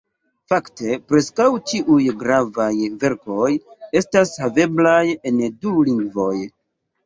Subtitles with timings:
[0.51, 2.71] Fakte preskaŭ ĉiuj gravaj
[3.05, 3.53] verkoj
[4.03, 5.01] estas haveblaj
[5.33, 6.37] en du lingvoj.